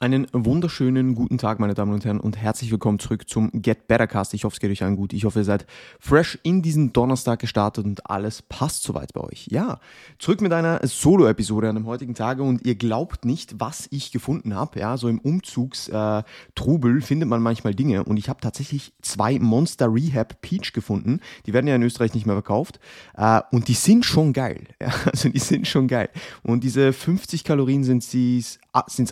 [0.00, 4.06] Einen wunderschönen guten Tag, meine Damen und Herren, und herzlich willkommen zurück zum Get Better
[4.06, 4.32] Cast.
[4.32, 5.12] Ich hoffe, es geht euch allen gut.
[5.12, 5.66] Ich hoffe, ihr seid
[5.98, 9.48] fresh in diesen Donnerstag gestartet und alles passt soweit bei euch.
[9.50, 9.80] Ja,
[10.20, 14.54] zurück mit einer Solo-Episode an dem heutigen Tage und ihr glaubt nicht, was ich gefunden
[14.54, 14.78] habe.
[14.78, 19.92] Ja, so im Umzugstrubel äh, findet man manchmal Dinge und ich habe tatsächlich zwei Monster
[19.92, 21.18] Rehab Peach gefunden.
[21.46, 22.78] Die werden ja in Österreich nicht mehr verkauft
[23.16, 24.62] äh, und die sind schon geil.
[24.80, 26.08] Ja, also die sind schon geil.
[26.44, 28.60] Und diese 50 Kalorien sind es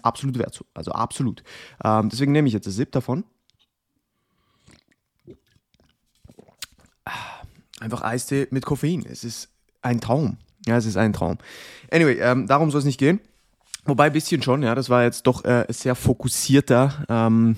[0.05, 0.65] absolut wert.
[0.77, 1.43] Also absolut.
[1.85, 3.25] Ähm, deswegen nehme ich jetzt das Sip davon.
[7.81, 9.05] Einfach Eistee mit Koffein.
[9.09, 9.49] Es ist
[9.83, 10.39] ein Traum.
[10.67, 11.39] Ja, es ist ein Traum.
[11.93, 13.21] Anyway, ähm, darum soll es nicht gehen.
[13.85, 17.57] Wobei ein bisschen schon, ja, das war jetzt doch äh, sehr fokussierter ähm,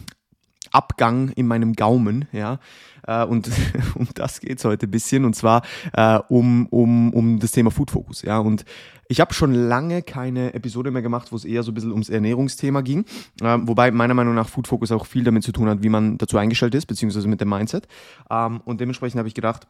[0.72, 2.60] Abgang in meinem Gaumen, ja.
[3.08, 3.50] Äh, und
[3.94, 5.62] um das geht es heute ein bisschen, und zwar
[5.94, 8.38] äh, um, um, um das Thema Food Focus, ja.
[8.38, 8.64] Und
[9.08, 12.10] ich habe schon lange keine Episode mehr gemacht, wo es eher so ein bisschen ums
[12.10, 13.06] Ernährungsthema ging.
[13.42, 16.18] Ähm, wobei meiner Meinung nach Food Focus auch viel damit zu tun hat, wie man
[16.18, 17.88] dazu eingestellt ist, beziehungsweise mit dem Mindset.
[18.30, 19.66] Ähm, und dementsprechend habe ich gedacht,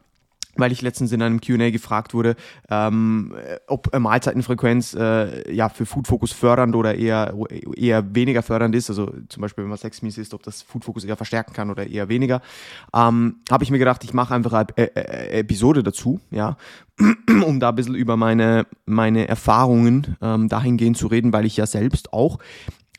[0.59, 2.35] weil ich letztens in einem Q&A gefragt wurde,
[2.69, 3.33] ähm,
[3.67, 7.33] ob Mahlzeitenfrequenz äh, ja für Food Focus fördernd oder eher
[7.75, 11.03] eher weniger fördernd ist, also zum Beispiel wenn man Sexmies ist, ob das Food Focus
[11.03, 12.41] eher verstärken kann oder eher weniger,
[12.93, 16.57] ähm, habe ich mir gedacht, ich mache einfach eine äh, Episode dazu, ja,
[17.45, 21.65] um da ein bisschen über meine meine Erfahrungen ähm, dahingehend zu reden, weil ich ja
[21.65, 22.39] selbst auch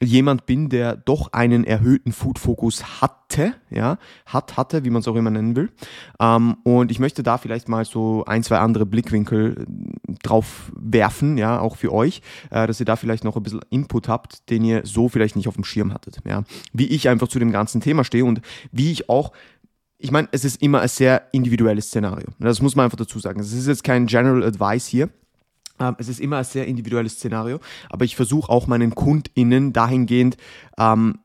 [0.03, 5.15] jemand bin, der doch einen erhöhten Food-Fokus hatte, ja, hat, hatte, wie man es auch
[5.15, 5.71] immer nennen will.
[6.19, 9.67] Ähm, und ich möchte da vielleicht mal so ein, zwei andere Blickwinkel
[10.09, 13.61] äh, drauf werfen, ja, auch für euch, äh, dass ihr da vielleicht noch ein bisschen
[13.71, 16.45] Input habt, den ihr so vielleicht nicht auf dem Schirm hattet, ja.
[16.73, 18.41] Wie ich einfach zu dem ganzen Thema stehe und
[18.73, 19.33] wie ich auch
[20.03, 22.29] ich meine, es ist immer ein sehr individuelles Szenario.
[22.39, 23.39] Das muss man einfach dazu sagen.
[23.39, 25.11] Es ist jetzt kein General Advice hier.
[25.81, 30.37] Ähm, es ist immer ein sehr individuelles Szenario, aber ich versuche auch meinen KundInnen dahingehend
[30.79, 31.19] ähm,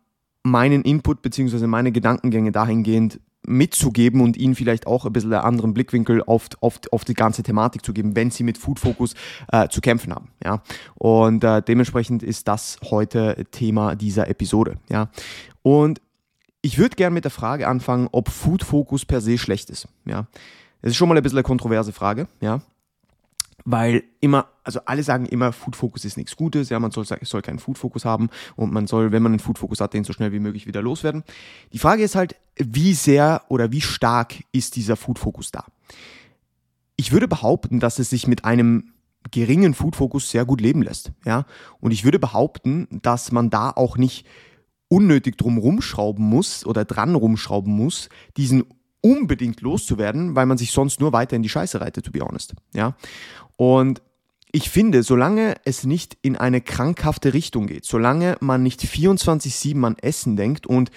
[0.43, 1.67] meinen Input bzw.
[1.67, 6.79] meine Gedankengänge dahingehend mitzugeben und ihnen vielleicht auch ein bisschen einen anderen Blickwinkel auf, auf,
[6.91, 9.13] auf die ganze Thematik zu geben, wenn sie mit Food Focus
[9.51, 10.29] äh, zu kämpfen haben.
[10.44, 10.61] Ja?
[10.95, 14.75] Und äh, dementsprechend ist das heute Thema dieser Episode.
[14.89, 15.09] Ja?
[15.61, 16.01] Und
[16.61, 19.88] ich würde gerne mit der Frage anfangen, ob Food Focus per se schlecht ist.
[20.05, 20.27] Ja?
[20.81, 22.27] Das ist schon mal ein bisschen eine kontroverse Frage.
[22.41, 22.61] Ja?
[23.65, 27.41] Weil immer, also alle sagen immer, Food Focus ist nichts Gutes, ja, man soll, soll
[27.41, 30.13] keinen Food Focus haben und man soll, wenn man einen Food Focus hat, den so
[30.13, 31.23] schnell wie möglich wieder loswerden.
[31.73, 35.65] Die Frage ist halt, wie sehr oder wie stark ist dieser Food Focus da?
[36.95, 38.93] Ich würde behaupten, dass es sich mit einem
[39.31, 41.45] geringen Food Focus sehr gut leben lässt, ja,
[41.79, 44.27] und ich würde behaupten, dass man da auch nicht
[44.87, 48.65] unnötig drum rumschrauben muss oder dran rumschrauben muss, diesen
[49.05, 52.55] unbedingt loszuwerden, weil man sich sonst nur weiter in die Scheiße reitet, to be honest.
[52.73, 52.95] Ja?
[53.55, 54.01] Und
[54.51, 59.95] ich finde, solange es nicht in eine krankhafte Richtung geht, solange man nicht 24-7 an
[60.01, 60.89] Essen denkt und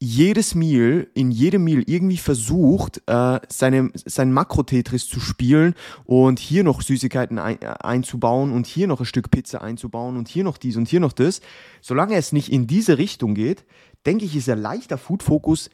[0.00, 5.74] jedes Meal, in jedem Meal irgendwie versucht, äh, seine, sein Makro-Tetris zu spielen
[6.04, 10.42] und hier noch Süßigkeiten ein, einzubauen und hier noch ein Stück Pizza einzubauen und hier
[10.42, 11.40] noch dies und hier noch das,
[11.82, 13.64] solange es nicht in diese Richtung geht,
[14.04, 15.70] denke ich, ist ein leichter Food-Fokus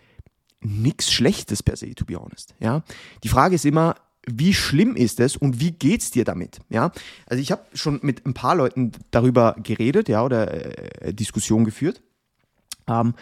[0.61, 2.55] nichts Schlechtes per se, to be honest.
[2.59, 2.83] Ja,
[3.23, 3.95] die Frage ist immer,
[4.27, 6.61] wie schlimm ist es und wie geht's dir damit?
[6.69, 6.93] Ja,
[7.27, 12.03] also ich habe schon mit ein paar Leuten darüber geredet, ja, oder äh, Diskussion geführt,
[12.87, 13.15] ähm,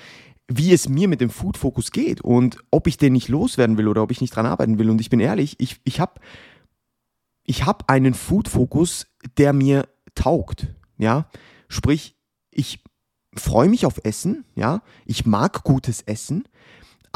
[0.48, 3.88] wie es mir mit dem Food Focus geht und ob ich den nicht loswerden will
[3.88, 4.90] oder ob ich nicht dran arbeiten will.
[4.90, 6.20] Und ich bin ehrlich, ich, ich habe
[7.44, 9.06] ich hab einen Food Focus,
[9.38, 10.68] der mir taugt.
[10.98, 11.28] Ja,
[11.68, 12.16] sprich,
[12.50, 12.82] ich
[13.34, 14.44] freue mich auf Essen.
[14.54, 16.44] Ja, ich mag gutes Essen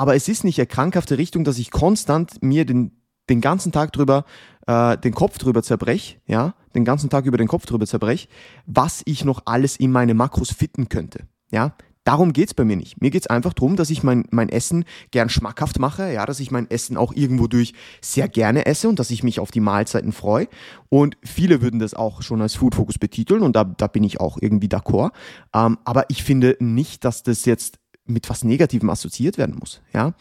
[0.01, 3.93] aber es ist nicht eine krankhafte Richtung, dass ich konstant mir den, den ganzen Tag
[3.93, 4.25] drüber,
[4.67, 8.31] äh, den Kopf drüber zerbrech, ja, den ganzen Tag über den Kopf drüber zerbrech,
[8.65, 11.75] was ich noch alles in meine Makros fitten könnte, ja.
[12.05, 13.03] Darum geht's bei mir nicht.
[13.03, 16.51] Mir geht's einfach darum, dass ich mein, mein Essen gern schmackhaft mache, ja, dass ich
[16.51, 20.13] mein Essen auch irgendwo durch sehr gerne esse und dass ich mich auf die Mahlzeiten
[20.13, 20.49] freue.
[20.89, 24.19] Und viele würden das auch schon als Food Focus betiteln und da, da bin ich
[24.19, 25.11] auch irgendwie d'accord.
[25.55, 27.81] Ähm, aber ich finde nicht, dass das jetzt
[28.11, 30.15] mit was Negativem assoziiert werden muss, ja.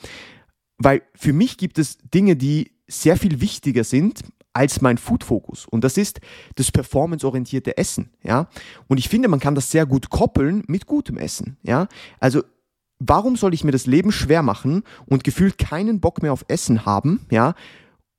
[0.78, 5.66] Weil für mich gibt es Dinge, die sehr viel wichtiger sind als mein Food-Fokus.
[5.66, 6.20] Und das ist
[6.56, 8.48] das performanceorientierte Essen, ja.
[8.88, 11.88] Und ich finde, man kann das sehr gut koppeln mit gutem Essen, ja.
[12.20, 12.44] Also,
[13.00, 16.86] warum soll ich mir das Leben schwer machen und gefühlt keinen Bock mehr auf Essen
[16.86, 17.54] haben, ja.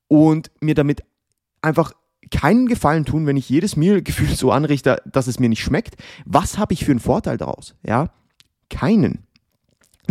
[0.07, 1.03] Und mir damit
[1.61, 1.93] einfach
[2.31, 5.95] keinen Gefallen tun, wenn ich jedes Meal gefühlt so anrichte, dass es mir nicht schmeckt.
[6.25, 8.09] Was habe ich für einen Vorteil daraus, ja?
[8.69, 9.27] Keinen.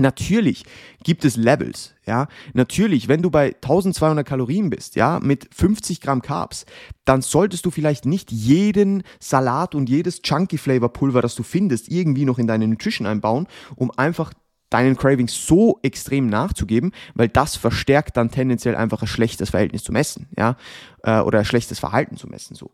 [0.00, 0.64] Natürlich
[1.04, 2.26] gibt es Levels, ja.
[2.54, 6.64] Natürlich, wenn du bei 1200 Kalorien bist, ja, mit 50 Gramm Carbs,
[7.04, 11.88] dann solltest du vielleicht nicht jeden Salat und jedes Chunky Flavor Pulver, das du findest,
[11.88, 14.32] irgendwie noch in deine Nutrition einbauen, um einfach
[14.70, 19.96] deinen Cravings so extrem nachzugeben, weil das verstärkt dann tendenziell einfach ein schlechtes Verhältnis zum
[19.96, 20.56] Essen, ja,
[21.02, 22.70] äh, oder ein schlechtes Verhalten zum Essen so.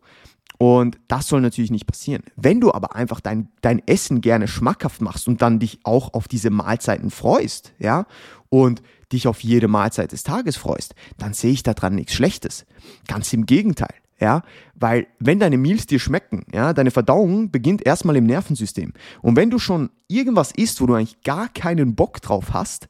[0.57, 2.23] Und das soll natürlich nicht passieren.
[2.35, 6.27] Wenn du aber einfach dein, dein Essen gerne schmackhaft machst und dann dich auch auf
[6.27, 8.05] diese Mahlzeiten freust, ja,
[8.49, 8.81] und
[9.11, 12.65] dich auf jede Mahlzeit des Tages freust, dann sehe ich daran nichts Schlechtes.
[13.07, 14.41] Ganz im Gegenteil ja,
[14.73, 18.93] weil wenn deine Meals dir schmecken, ja, deine Verdauung beginnt erstmal im Nervensystem.
[19.21, 22.87] Und wenn du schon irgendwas isst, wo du eigentlich gar keinen Bock drauf hast,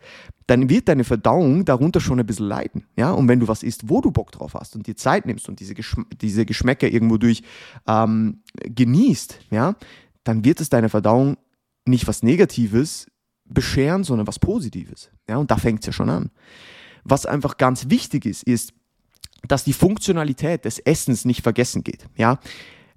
[0.48, 2.86] dann wird deine Verdauung darunter schon ein bisschen leiden.
[2.96, 3.12] Ja?
[3.12, 5.60] Und wenn du was isst, wo du Bock drauf hast und dir Zeit nimmst und
[5.60, 7.44] diese, Geschm diese Geschmäcker irgendwo durch
[7.86, 9.76] ähm, genießt, ja,
[10.24, 11.38] dann wird es deine Verdauung
[11.86, 13.08] nicht was Negatives
[13.44, 15.12] bescheren, sondern was Positives.
[15.28, 15.38] Ja?
[15.38, 16.32] Und da fängt es ja schon an.
[17.04, 18.74] Was einfach ganz wichtig ist, ist,
[19.48, 22.06] dass die Funktionalität des Essens nicht vergessen geht.
[22.16, 22.40] Ja?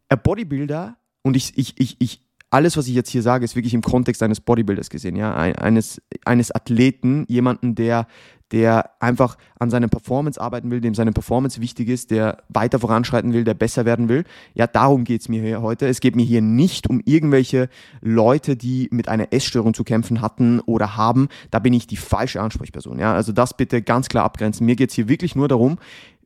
[0.08, 3.74] Ein Bodybuilder, und ich, ich, ich, ich alles, was ich jetzt hier sage, ist wirklich
[3.74, 8.08] im Kontext eines Bodybuilders gesehen, ja, eines, eines Athleten, jemanden, der,
[8.50, 13.32] der einfach an seiner Performance arbeiten will, dem seine Performance wichtig ist, der weiter voranschreiten
[13.32, 14.24] will, der besser werden will.
[14.54, 15.86] Ja, darum geht's mir hier heute.
[15.86, 17.68] Es geht mir hier nicht um irgendwelche
[18.00, 21.28] Leute, die mit einer Essstörung zu kämpfen hatten oder haben.
[21.52, 22.98] Da bin ich die falsche Ansprechperson.
[22.98, 24.66] Ja, also das bitte ganz klar abgrenzen.
[24.66, 25.78] Mir geht's hier wirklich nur darum,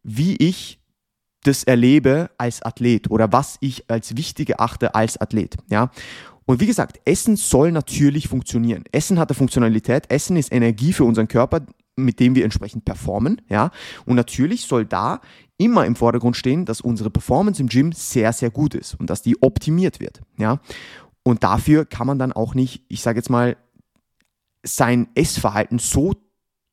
[0.04, 0.78] wie ich
[1.42, 5.56] das erlebe als Athlet oder was ich als wichtig erachte als Athlet.
[5.68, 5.90] Ja.
[6.46, 8.84] Und wie gesagt, Essen soll natürlich funktionieren.
[8.92, 10.10] Essen hat eine Funktionalität.
[10.10, 11.62] Essen ist Energie für unseren Körper,
[11.96, 13.40] mit dem wir entsprechend performen.
[13.48, 13.70] Ja.
[14.04, 15.20] Und natürlich soll da
[15.56, 19.22] immer im Vordergrund stehen, dass unsere Performance im Gym sehr, sehr gut ist und dass
[19.22, 20.20] die optimiert wird.
[20.36, 20.60] Ja.
[21.22, 23.56] Und dafür kann man dann auch nicht, ich sage jetzt mal,
[24.62, 26.14] sein Essverhalten so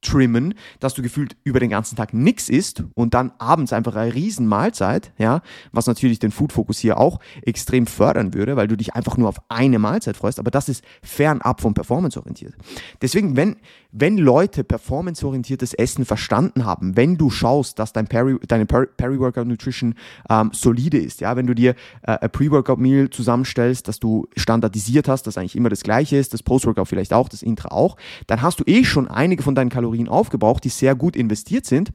[0.01, 4.13] trimmen, dass du gefühlt über den ganzen Tag nichts isst und dann abends einfach eine
[4.13, 8.95] riesen Mahlzeit, ja, was natürlich den Food-Fokus hier auch extrem fördern würde, weil du dich
[8.95, 12.55] einfach nur auf eine Mahlzeit freust, aber das ist fernab vom Performance-orientiert.
[13.01, 13.57] Deswegen, wenn,
[13.91, 19.95] wenn Leute performance-orientiertes Essen verstanden haben, wenn du schaust, dass dein Peri, deine Peri-Workout-Nutrition
[20.29, 25.27] ähm, solide ist, ja, wenn du dir äh, ein Pre-Workout-Meal zusammenstellst, dass du standardisiert hast,
[25.27, 27.97] das eigentlich immer das gleiche ist, das Post-Workout vielleicht auch, das Intra auch,
[28.27, 31.91] dann hast du eh schon einige von deinen Kalorien aufgebraucht, die sehr gut investiert sind.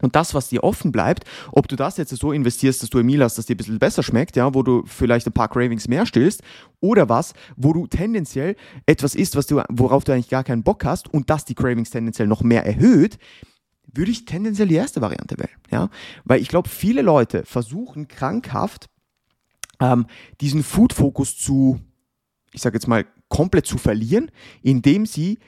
[0.00, 3.22] Und das, was dir offen bleibt, ob du das jetzt so investierst, dass du Meal
[3.22, 6.06] hast, das dir ein bisschen besser schmeckt, ja, wo du vielleicht ein paar Cravings mehr
[6.06, 6.42] stillst,
[6.80, 8.56] oder was, wo du tendenziell
[8.86, 11.90] etwas isst, was du, worauf du eigentlich gar keinen Bock hast und das die Cravings
[11.90, 13.18] tendenziell noch mehr erhöht,
[13.92, 15.88] würde ich tendenziell die erste Variante wählen, ja,
[16.24, 18.88] weil ich glaube, viele Leute versuchen krankhaft
[19.80, 20.06] ähm,
[20.40, 21.80] diesen Food-Fokus zu,
[22.52, 24.30] ich sage jetzt mal, komplett zu verlieren,
[24.62, 25.38] indem sie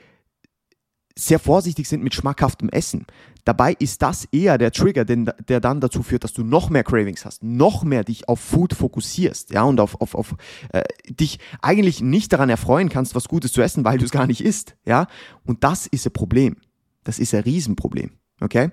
[1.27, 3.05] sehr vorsichtig sind mit schmackhaftem Essen.
[3.45, 6.83] Dabei ist das eher der Trigger, den, der dann dazu führt, dass du noch mehr
[6.83, 10.35] Cravings hast, noch mehr dich auf Food fokussierst, ja, und auf, auf, auf
[10.71, 14.27] äh, dich eigentlich nicht daran erfreuen kannst, was Gutes zu essen, weil du es gar
[14.27, 15.07] nicht isst, ja.
[15.45, 16.57] Und das ist ein Problem.
[17.03, 18.71] Das ist ein Riesenproblem, okay?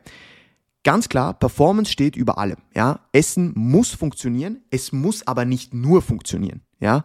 [0.85, 3.01] Ganz klar, Performance steht über allem, ja.
[3.13, 7.05] Essen muss funktionieren, es muss aber nicht nur funktionieren, ja.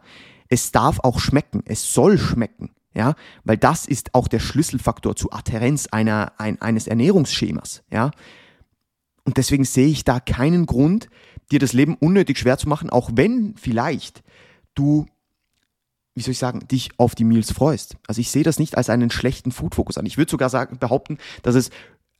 [0.50, 5.34] Es darf auch schmecken, es soll schmecken, ja, weil das ist auch der Schlüsselfaktor zur
[5.34, 8.12] Adherenz einer, ein, eines Ernährungsschemas, ja.
[9.26, 11.10] Und deswegen sehe ich da keinen Grund,
[11.52, 14.22] dir das Leben unnötig schwer zu machen, auch wenn vielleicht
[14.76, 15.06] du,
[16.14, 17.96] wie soll ich sagen, dich auf die Meals freust.
[18.08, 20.06] Also ich sehe das nicht als einen schlechten Food-Fokus an.
[20.06, 21.70] Ich würde sogar sagen, behaupten, dass es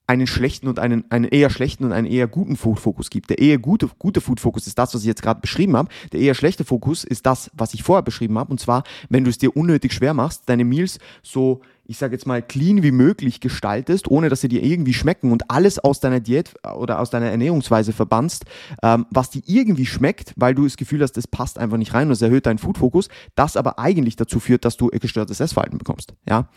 [0.06, 3.30] einen schlechten und einen, einen eher schlechten und einen eher guten Food-Fokus gibt.
[3.30, 5.90] Der eher gute, gute Food-Fokus ist das, was ich jetzt gerade beschrieben habe.
[6.12, 8.52] Der eher schlechte Fokus ist das, was ich vorher beschrieben habe.
[8.52, 12.28] Und zwar, wenn du es dir unnötig schwer machst, deine Meals so, ich sage jetzt
[12.28, 16.20] mal, clean wie möglich gestaltest, ohne dass sie dir irgendwie schmecken und alles aus deiner
[16.20, 18.44] Diät oder aus deiner Ernährungsweise verbannst,
[18.82, 22.08] ähm, was dir irgendwie schmeckt, weil du das Gefühl hast, das passt einfach nicht rein
[22.08, 26.14] und es erhöht deinen Food-Fokus, das aber eigentlich dazu führt, dass du gestörtes Essverhalten bekommst.
[26.28, 26.50] Ja,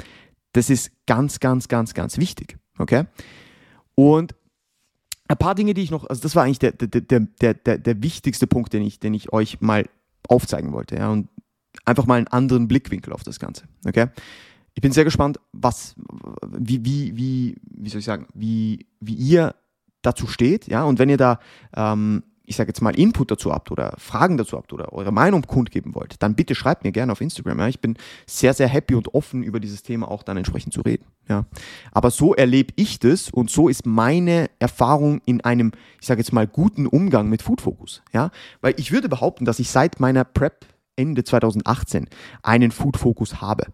[0.53, 2.59] das ist ganz, ganz, ganz, ganz wichtig.
[2.79, 3.05] Okay?
[3.95, 4.35] Und
[5.29, 8.03] ein paar Dinge, die ich noch, also das war eigentlich der, der, der, der, der
[8.03, 9.89] wichtigste Punkt, den ich, den ich euch mal
[10.29, 10.97] aufzeigen wollte.
[10.97, 11.11] Ja?
[11.11, 11.29] Und
[11.85, 13.65] einfach mal einen anderen Blickwinkel auf das Ganze.
[13.87, 14.07] Okay?
[14.75, 15.95] Ich bin sehr gespannt, was,
[16.47, 19.55] wie, wie, wie, wie soll ich sagen, wie, wie ihr
[20.03, 21.41] dazu steht, ja, und wenn ihr da
[21.75, 25.43] ähm, ich sage jetzt mal, Input dazu habt oder Fragen dazu habt oder eure Meinung
[25.43, 27.59] kundgeben wollt, dann bitte schreibt mir gerne auf Instagram.
[27.59, 27.69] Ja.
[27.69, 31.05] Ich bin sehr, sehr happy und offen, über dieses Thema auch dann entsprechend zu reden.
[31.29, 31.47] Ja.
[31.93, 36.33] Aber so erlebe ich das und so ist meine Erfahrung in einem, ich sage jetzt
[36.33, 38.03] mal, guten Umgang mit Food Focus.
[38.13, 38.31] Ja.
[38.61, 42.09] Weil ich würde behaupten, dass ich seit meiner Prep Ende 2018
[42.43, 43.67] einen Food Focus habe.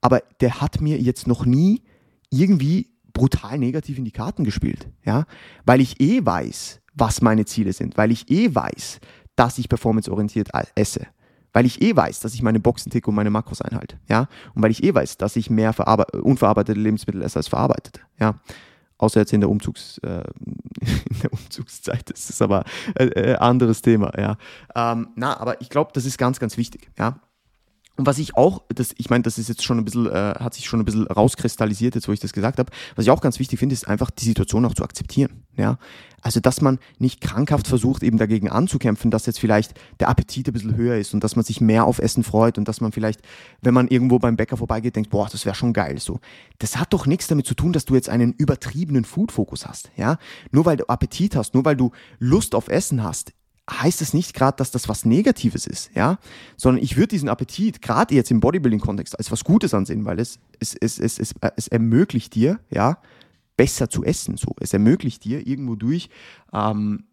[0.00, 1.82] aber der hat mir jetzt noch nie
[2.30, 5.24] irgendwie brutal negativ in die Karten gespielt, ja,
[5.64, 9.00] weil ich eh weiß, was meine Ziele sind, weil ich eh weiß,
[9.36, 11.06] dass ich performanceorientiert esse,
[11.52, 14.62] weil ich eh weiß, dass ich meine Boxen ticke und meine Makros einhalte, ja, und
[14.62, 15.74] weil ich eh weiß, dass ich mehr
[16.22, 18.34] unverarbeitete Lebensmittel esse als verarbeitete, ja.
[19.00, 20.24] Außer jetzt in der, Umzugs, äh,
[20.80, 22.64] in der Umzugszeit, das ist aber
[22.98, 24.36] ein äh, äh, anderes Thema, ja.
[24.74, 27.20] Ähm, na, aber ich glaube, das ist ganz, ganz wichtig, ja.
[27.98, 30.54] Und was ich auch, das, ich meine, das ist jetzt schon ein bisschen, äh, hat
[30.54, 32.70] sich schon ein bisschen rauskristallisiert, jetzt wo ich das gesagt habe.
[32.94, 35.42] Was ich auch ganz wichtig finde, ist einfach die Situation auch zu akzeptieren.
[35.56, 35.78] Ja?
[36.22, 40.52] Also, dass man nicht krankhaft versucht, eben dagegen anzukämpfen, dass jetzt vielleicht der Appetit ein
[40.52, 43.20] bisschen höher ist und dass man sich mehr auf Essen freut und dass man vielleicht,
[43.62, 45.98] wenn man irgendwo beim Bäcker vorbeigeht, denkt, boah, das wäre schon geil.
[45.98, 46.20] So.
[46.60, 49.90] Das hat doch nichts damit zu tun, dass du jetzt einen übertriebenen Food-Fokus hast.
[49.96, 50.18] Ja?
[50.52, 51.90] Nur weil du Appetit hast, nur weil du
[52.20, 53.32] Lust auf Essen hast,
[53.70, 56.18] heißt es nicht gerade, dass das was Negatives ist, ja,
[56.56, 60.38] sondern ich würde diesen Appetit gerade jetzt im Bodybuilding-Kontext als was Gutes ansehen, weil es,
[60.58, 62.98] es, es, es, es, es ermöglicht dir, ja,
[63.56, 64.36] besser zu essen.
[64.36, 66.08] So, es ermöglicht dir irgendwo durch
[66.52, 67.04] ähm,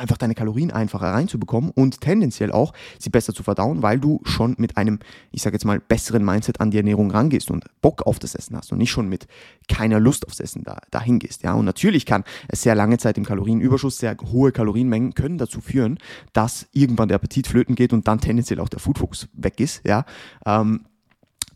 [0.00, 4.54] einfach deine Kalorien einfacher reinzubekommen und tendenziell auch sie besser zu verdauen, weil du schon
[4.58, 4.98] mit einem,
[5.30, 8.56] ich sage jetzt mal, besseren Mindset an die Ernährung rangehst und Bock auf das Essen
[8.56, 9.26] hast und nicht schon mit
[9.68, 11.42] keiner Lust aufs Essen da, dahin gehst.
[11.42, 11.52] Ja?
[11.52, 15.98] Und natürlich kann es sehr lange Zeit im Kalorienüberschuss, sehr hohe Kalorienmengen können dazu führen,
[16.32, 19.82] dass irgendwann der Appetit flöten geht und dann tendenziell auch der Foodfokus weg ist.
[19.86, 20.06] Ja?
[20.46, 20.86] Ähm,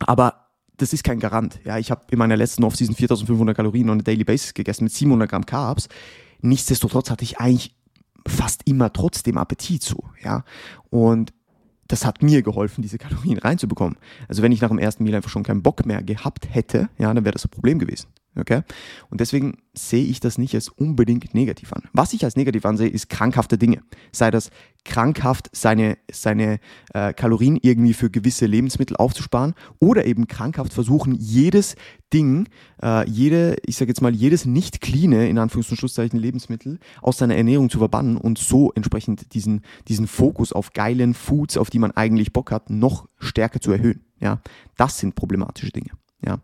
[0.01, 0.45] aber
[0.77, 1.61] das ist kein Garant.
[1.65, 4.93] Ja, ich habe in meiner letzten Off-Season 4500 Kalorien on a daily basis gegessen mit
[4.93, 5.89] 700 Gramm Carbs.
[6.41, 7.75] Nichtsdestotrotz hatte ich eigentlich
[8.27, 10.45] fast immer trotzdem Appetit so, ja.
[10.91, 11.33] Und
[11.89, 13.97] das hat mir geholfen, diese Kalorien reinzubekommen.
[14.29, 17.13] Also wenn ich nach dem ersten Meal einfach schon keinen Bock mehr gehabt hätte, ja,
[17.13, 18.09] dann wäre das ein Problem gewesen.
[18.37, 18.63] Okay?
[19.11, 21.83] Und deswegen sehe ich das nicht als unbedingt negativ an.
[21.93, 23.83] Was ich als negativ ansehe, ist krankhafte Dinge.
[24.13, 24.51] Sei das
[24.85, 26.59] krankhaft, seine, seine
[26.93, 31.77] äh, Kalorien irgendwie für gewisse Lebensmittel aufzusparen oder eben krankhaft versuchen, jedes
[32.13, 32.49] Ding,
[32.83, 37.19] äh, jede, ich sage jetzt mal, jedes nicht cleane, in Anführungs- und Schlusszeichen, Lebensmittel aus
[37.19, 41.79] seiner Ernährung zu verbannen und so entsprechend diesen, diesen Fokus auf geilen Foods, auf die
[41.79, 44.05] man eigentlich Bock hat, noch stärker zu erhöhen.
[44.21, 44.41] Ja,
[44.77, 45.91] das sind problematische Dinge.
[46.25, 46.39] Ja,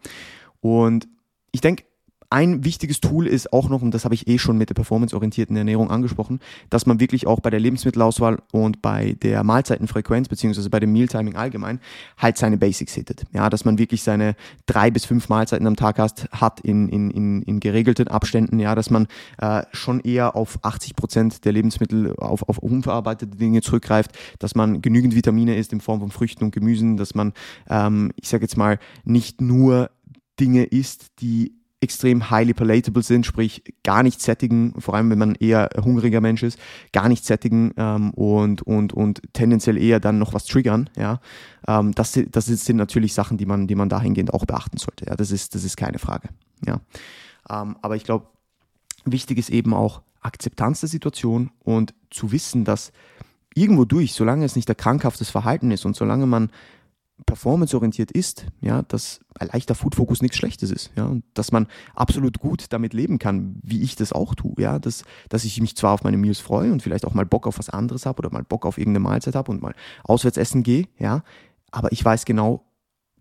[0.61, 1.09] und
[1.53, 1.85] ich denke,
[2.33, 5.57] ein wichtiges Tool ist auch noch, und das habe ich eh schon mit der performanceorientierten
[5.57, 6.39] Ernährung angesprochen,
[6.71, 11.35] dass man wirklich auch bei der Lebensmittelauswahl und bei der Mahlzeitenfrequenz, beziehungsweise bei dem Mealtiming
[11.35, 11.81] allgemein,
[12.17, 13.25] halt seine Basics hittet.
[13.33, 17.11] Ja, dass man wirklich seine drei bis fünf Mahlzeiten am Tag hast, hat in, in,
[17.11, 22.15] in, in geregelten Abständen, ja, dass man äh, schon eher auf 80 Prozent der Lebensmittel
[22.17, 26.53] auf, auf unverarbeitete Dinge zurückgreift, dass man genügend Vitamine isst in Form von Früchten und
[26.53, 27.33] Gemüsen, dass man,
[27.69, 29.91] ähm, ich sage jetzt mal, nicht nur
[30.41, 35.35] Dinge isst, die extrem highly palatable sind, sprich gar nicht sättigen, vor allem wenn man
[35.35, 36.59] eher hungriger Mensch ist,
[36.93, 41.21] gar nicht sättigen ähm, und, und, und tendenziell eher dann noch was triggern, ja.
[41.67, 45.07] Ähm, das, das sind natürlich Sachen, die man, die man dahingehend auch beachten sollte.
[45.07, 46.29] Ja, das ist, das ist keine Frage.
[46.67, 46.81] Ja.
[47.49, 48.27] Ähm, aber ich glaube,
[49.07, 52.93] wichtig ist eben auch Akzeptanz der Situation und zu wissen, dass
[53.55, 56.51] irgendwo durch, solange es nicht ein krankhaftes Verhalten ist und solange man
[57.27, 62.39] performanceorientiert ist, ja, dass ein leichter Food-Fokus nichts Schlechtes ist, ja, und dass man absolut
[62.39, 65.93] gut damit leben kann, wie ich das auch tue, ja, dass, dass ich mich zwar
[65.93, 68.45] auf meine Meals freue und vielleicht auch mal Bock auf was anderes habe oder mal
[68.45, 69.75] Bock auf irgendeine Mahlzeit habe und mal
[70.05, 71.23] auswärts essen gehe, ja,
[71.71, 72.65] aber ich weiß genau,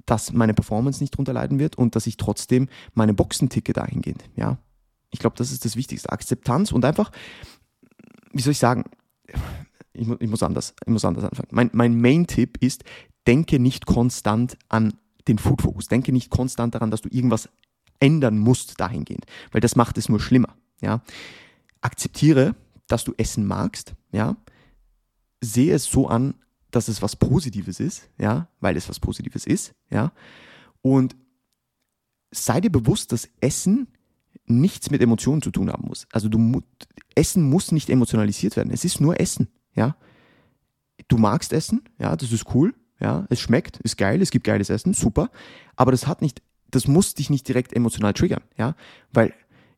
[0.05, 4.23] dass meine Performance nicht drunter leiden wird und dass ich trotzdem meine Boxen ticke dahingehend,
[4.35, 4.57] ja.
[5.11, 6.11] Ich glaube, das ist das Wichtigste.
[6.11, 7.11] Akzeptanz und einfach,
[8.31, 8.83] wie soll ich sagen,
[9.93, 11.49] ich, mu ich muss anders, ich muss anders anfangen.
[11.51, 12.83] Mein, mein Main-Tipp ist,
[13.29, 14.95] denke nicht konstant an
[15.27, 15.87] den Food Focus.
[15.87, 17.47] Denke nicht konstant daran, dass du irgendwas
[17.99, 20.55] ändern musst dahingehend, weil das macht es nur schlimmer.
[20.81, 21.03] Ja?
[21.81, 22.55] Akzeptiere,
[22.87, 23.93] dass du Essen magst.
[24.11, 24.35] Ja?
[25.41, 26.33] Sehe es so an,
[26.71, 30.11] dass es was Positives ist, ja, weil es was Positives ist, ja.
[30.81, 31.15] Und
[32.31, 33.87] sei dir bewusst, dass Essen
[34.45, 36.07] nichts mit Emotionen zu tun haben muss.
[36.11, 36.61] Also du
[37.15, 38.71] Essen muss nicht emotionalisiert werden.
[38.71, 39.95] Es ist nur Essen, ja.
[41.07, 44.69] Du magst Essen, ja, das ist cool, ja, es schmeckt, ist geil, es gibt geiles
[44.69, 45.29] Essen, super.
[45.75, 48.75] Aber das hat nicht, das muss dich nicht direkt emotional triggern, ja,
[49.11, 49.33] weil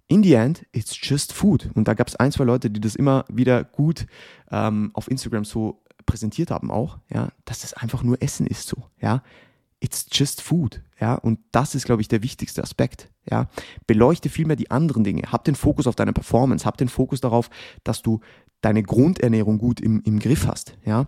[0.08, 1.70] in the end, it's just food.
[1.74, 4.08] Und da gab es ein, zwei Leute, die das immer wieder gut
[4.52, 8.84] ähm, auf Instagram so präsentiert haben auch, ja, dass das einfach nur Essen ist so,
[9.00, 9.24] ja.
[9.84, 11.16] It's just food, ja.
[11.16, 13.48] Und das ist, glaube ich, der wichtigste Aspekt, ja.
[13.88, 15.24] Beleuchte vielmehr die anderen Dinge.
[15.32, 17.50] Hab den Fokus auf deine Performance, hab den Fokus darauf,
[17.84, 18.20] dass du
[18.60, 21.08] deine Grundernährung gut im, im Griff hast, ja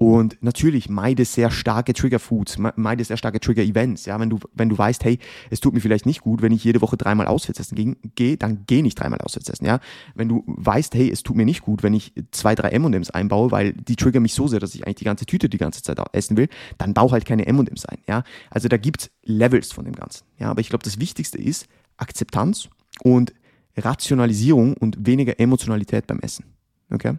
[0.00, 4.06] Und natürlich meide sehr starke Trigger Foods, meide sehr starke Trigger Events.
[4.06, 5.18] Ja, wenn du, wenn du weißt, hey,
[5.50, 8.62] es tut mir vielleicht nicht gut, wenn ich jede Woche dreimal auswärts essen gehe, dann
[8.68, 9.66] geh nicht dreimal auswärts essen.
[9.66, 9.80] Ja,
[10.14, 13.50] wenn du weißt, hey, es tut mir nicht gut, wenn ich zwei, drei M&M's einbaue,
[13.50, 15.98] weil die trigger mich so sehr, dass ich eigentlich die ganze Tüte die ganze Zeit
[16.12, 17.98] essen will, dann bau halt keine M&M's ein.
[18.06, 20.24] Ja, also da gibt's Levels von dem Ganzen.
[20.38, 22.68] Ja, aber ich glaube, das Wichtigste ist Akzeptanz
[23.02, 23.34] und
[23.76, 26.44] Rationalisierung und weniger Emotionalität beim Essen.
[26.88, 27.18] Okay?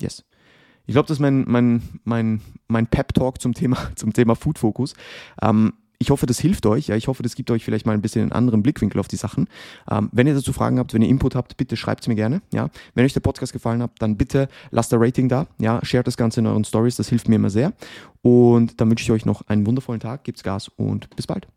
[0.00, 0.24] Yes.
[0.86, 4.94] Ich glaube, das ist mein, mein, mein, mein Pep-Talk zum Thema, zum Thema Food Focus.
[5.42, 6.88] Ähm, ich hoffe, das hilft euch.
[6.88, 9.16] Ja, ich hoffe, das gibt euch vielleicht mal ein bisschen einen anderen Blickwinkel auf die
[9.16, 9.48] Sachen.
[9.90, 12.42] Ähm, wenn ihr dazu Fragen habt, wenn ihr Input habt, bitte schreibt es mir gerne.
[12.52, 15.46] Ja, wenn euch der Podcast gefallen hat, dann bitte lasst ein Rating da.
[15.58, 16.96] Ja, shared das Ganze in euren Stories.
[16.96, 17.72] Das hilft mir immer sehr.
[18.22, 20.24] Und dann wünsche ich euch noch einen wundervollen Tag.
[20.24, 21.48] Gibt's Gas und bis bald.